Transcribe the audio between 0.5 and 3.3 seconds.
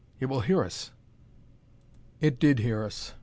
us." It did hear us.